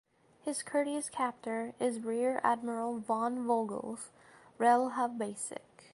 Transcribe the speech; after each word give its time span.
His 0.41 0.63
courteous 0.63 1.11
captor 1.11 1.75
is 1.79 1.99
Rear 1.99 2.41
Admiral 2.43 2.97
Von 2.97 3.45
Vogels 3.45 4.09
(Relja 4.57 5.15
Basic). 5.15 5.89